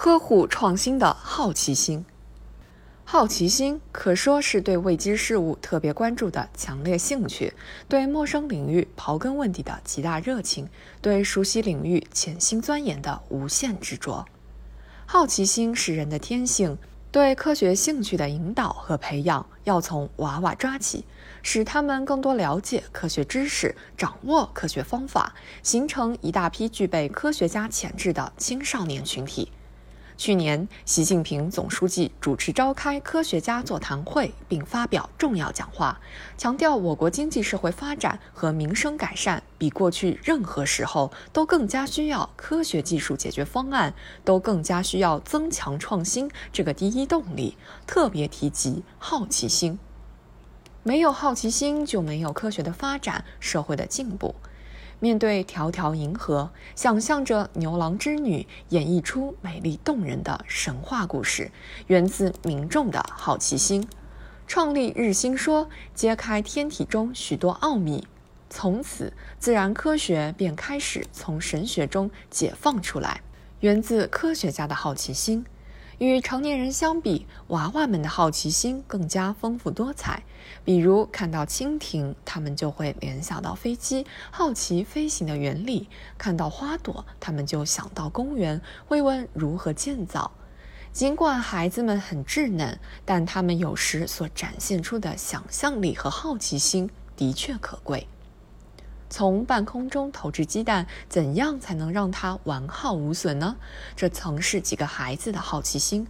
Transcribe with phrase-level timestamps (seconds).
[0.00, 2.06] 呵护创新的好奇心。
[3.04, 7.52] 好奇心可说是对未知事物特别关注的强烈兴趣，
[7.88, 10.68] 对陌生领域刨根问底的极大热情，
[11.02, 14.24] 对熟悉领域潜心钻研的无限执着。
[15.04, 16.78] 好奇心是人的天性，
[17.10, 21.04] 对科学兴趣的引导和培养要从娃娃抓起，
[21.42, 29.50] 使他们更多了解科学知识，掌握科学方法，形成一大批具备科学家潜质的青少年群体。
[30.18, 36.00] 去年，习近平总书记主持召开科学家座谈会，并发表重要讲话，
[36.36, 43.94] 强调我国经济社会发展和民生改善比过去任何时候都更加需要科学技术解决方案，
[44.24, 47.56] 都更加需要增强创新这个第一动力。
[47.86, 49.78] 特别提及好奇心，
[50.82, 54.34] 没有好奇心就没有科学的发展，社会的进步。
[55.00, 61.50] 面对条条银河，想象着牛郎织女演绎出美丽动人的神话故事，
[61.86, 63.86] 源自民众的好奇心。
[64.46, 68.06] 创立日心说，揭开天体中许多奥秘，
[68.50, 73.20] 从此自然科学便开始从神学中解放出来，
[73.60, 75.44] 源自科学家的好奇心。
[75.98, 80.22] 与成年人相比，娃娃们的好奇心更加丰富多彩。
[80.64, 90.30] 比如看到蜻蜓，他们就会联想到飞机，好奇飞行的原理；看到花朵，他们就想到公园，会问如何建造。
[90.92, 98.06] 尽管孩子们很稚嫩，但他们有时所展现出的想象力和好奇心的确可贵。
[99.10, 103.56] 从半空中投掷鸡蛋，怎样才能让它完好无损呢？
[103.96, 106.06] 这曾是几个孩子的好奇心。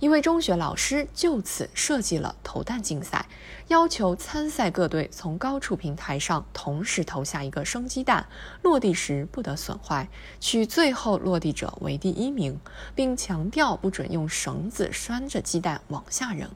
[0.00, 3.24] 一位中学老师就此设计了投弹竞赛，
[3.68, 8.26] 要求参赛各队从高处平台上同时投下一个生鸡蛋，
[8.62, 10.08] 落地时不得损坏，
[10.40, 12.58] 取最后落地者为第一名，
[12.96, 16.50] 并强调不准用绳子拴着鸡蛋往下扔。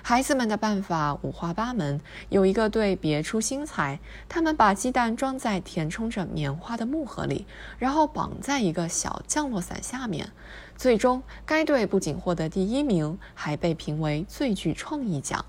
[0.00, 7.46] 孩子们的办法五花八门，有一个队别出心裁，他们把鸡蛋装在填充着棉花的木盒里，
[7.78, 10.30] 然后绑在一个小降落伞下面。
[10.76, 15.44] 最终，该队不仅获得第一名，还被评为最具创意奖。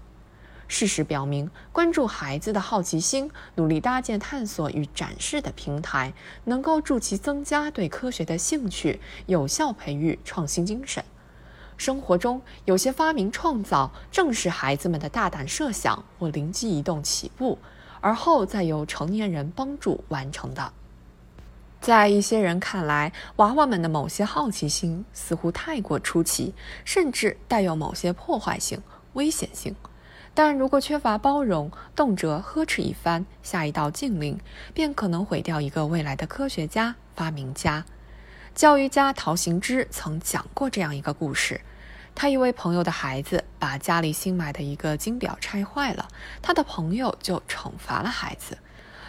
[0.68, 6.14] 事实表明，关注孩子的好奇心，努力搭建探索与展示的平台，
[6.46, 11.04] 能够助其增加对科学的兴趣，有效培育创新精神。
[11.78, 17.58] 生活中有些发明创造，正是孩子们的大胆设想或灵机一动起步，
[18.02, 20.72] 而后再由成年人帮助完成的。
[21.82, 26.54] 在一些人看来，娃娃们的某些好奇心似乎太过出奇，
[26.86, 28.82] 甚至带有某些破坏性、
[29.14, 29.76] 危险性。
[30.34, 34.40] 但如果缺乏包容，动辄呵斥一番，下一道禁令，
[34.74, 37.86] 便可能毁掉一个未来的科学家、发明家。
[38.56, 41.60] 教育家陶行知曾讲过这样一个故事：
[42.14, 46.08] 他一位朋友的孩子把家里新买的一个金表拆坏了，
[46.40, 48.60] 他的朋友就惩罚了孩子。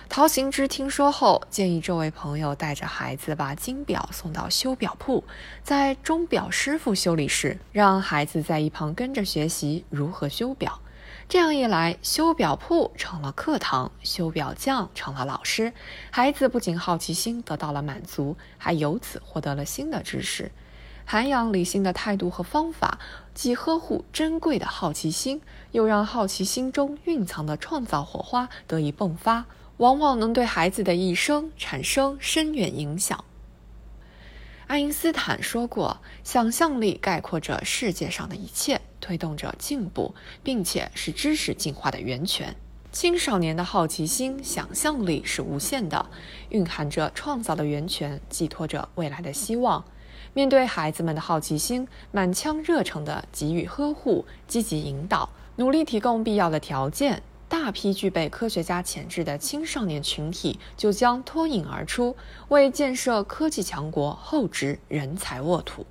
[0.09, 5.23] 陶行知听说后，建议这位朋友带着孩子把金表送到修表铺，
[5.63, 10.81] 在钟表师傅修理时，让孩子在一旁跟着学习如何修表。
[11.27, 15.73] 这样一来，修表铺成了课堂，修表匠成了老师。
[16.11, 20.53] 孩子不仅好奇心得到了满足，还由此获得了新的知识。
[21.07, 22.99] 涵养理性的态度和方法，
[23.35, 25.41] 既呵护珍贵的好奇心，
[25.73, 29.47] 又让好奇心中蕴藏的创造火花得以迸发，
[29.79, 33.25] 往往能对孩子的一生产生深远影响。
[34.67, 42.57] 爱因斯坦说过：“想象力概括着世界上的一切。”推动着进步，并且是知识进化的源泉。
[42.91, 46.07] 青少年的好奇心、想象力是无限的，
[46.49, 49.85] 蕴含着创造的源泉，寄托着未来的希望。
[50.33, 57.23] 面对孩子们的好奇心，满腔热诚地给予呵护，积极引导，努力提供必要的条件，
[57.57, 62.17] 大批具备科学家潜质的青少年群体就将脱颖而出，
[62.49, 65.87] 为建设科技强国厚植人才沃土。